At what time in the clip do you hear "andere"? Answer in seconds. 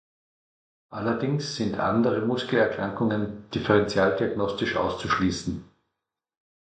1.79-2.25